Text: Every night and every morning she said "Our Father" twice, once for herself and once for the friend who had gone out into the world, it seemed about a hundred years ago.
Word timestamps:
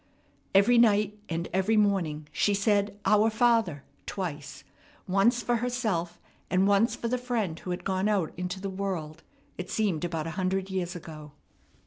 Every 0.55 0.79
night 0.79 1.19
and 1.29 1.47
every 1.53 1.77
morning 1.77 2.27
she 2.31 2.55
said 2.55 2.97
"Our 3.05 3.29
Father" 3.29 3.83
twice, 4.07 4.63
once 5.07 5.43
for 5.43 5.57
herself 5.57 6.19
and 6.49 6.67
once 6.67 6.95
for 6.95 7.07
the 7.07 7.19
friend 7.19 7.59
who 7.59 7.69
had 7.69 7.83
gone 7.83 8.09
out 8.09 8.33
into 8.35 8.59
the 8.59 8.67
world, 8.71 9.21
it 9.59 9.69
seemed 9.69 10.03
about 10.03 10.25
a 10.25 10.31
hundred 10.41 10.71
years 10.71 10.95
ago. 10.95 11.33